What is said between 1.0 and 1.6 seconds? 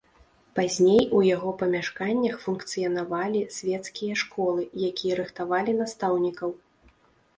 у яго